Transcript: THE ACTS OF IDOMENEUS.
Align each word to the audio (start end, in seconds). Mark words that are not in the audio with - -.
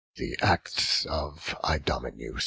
THE 0.15 0.35
ACTS 0.41 1.05
OF 1.05 1.55
IDOMENEUS. 1.63 2.39